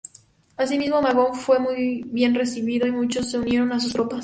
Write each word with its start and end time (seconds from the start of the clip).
Asimismo, 0.57 0.99
Magón 1.03 1.35
fue 1.35 1.59
bien 2.07 2.33
recibido 2.33 2.87
y 2.87 2.91
muchos 2.91 3.29
se 3.29 3.37
unieron 3.37 3.71
a 3.71 3.79
sus 3.79 3.93
tropas. 3.93 4.19